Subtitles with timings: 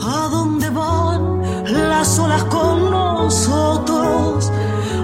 [0.00, 1.42] ¿A dónde van
[1.88, 4.50] las olas con nosotros?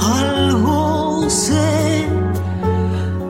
[0.00, 2.08] Algo sé,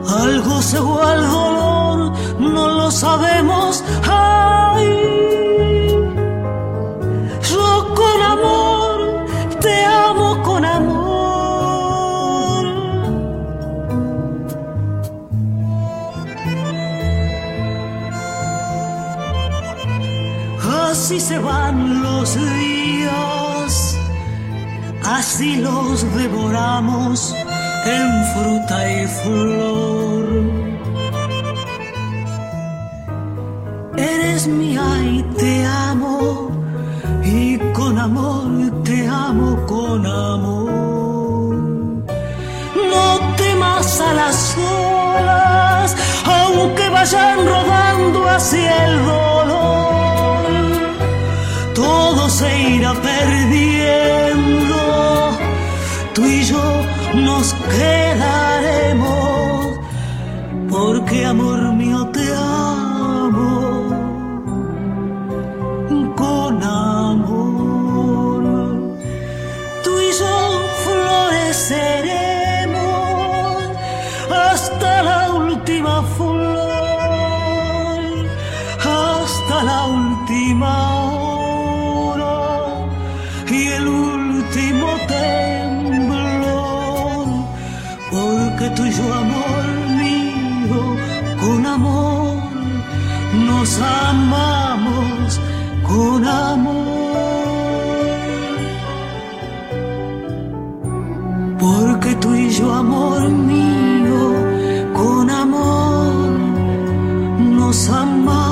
[0.07, 3.83] algo o al dolor, no lo sabemos.
[4.09, 4.87] Ay,
[7.51, 9.25] yo con amor,
[9.61, 11.02] te amo con amor.
[20.93, 23.97] Así se van los días,
[25.03, 27.33] así los devoramos
[27.83, 30.25] en fruta y flor.
[33.97, 36.51] Eres mía y te amo,
[37.23, 41.55] y con amor te amo con amor.
[42.91, 47.47] No temas a las olas, aunque vayan
[52.69, 54.77] irá perdiendo,
[56.13, 56.63] tú y yo
[57.15, 59.09] nos quedaremos,
[60.69, 63.93] porque amor mío te amo
[66.15, 68.43] con amor.
[69.83, 71.83] Tú y yo floreceremos
[74.31, 78.01] hasta la última flor,
[78.79, 80.82] hasta la última
[91.73, 92.37] amor,
[93.47, 95.39] nos amamos
[95.87, 96.83] con amor.
[101.59, 104.21] Porque tú y yo, amor mío,
[104.93, 106.31] con amor
[107.57, 108.42] nos amamos.